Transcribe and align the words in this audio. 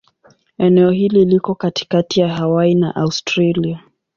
Eneo 0.57 0.91
hili 0.91 1.25
liko 1.25 1.55
katikati 1.55 2.19
ya 2.19 2.29
Hawaii 2.33 2.75
na 2.75 2.95
Australia. 2.95 3.79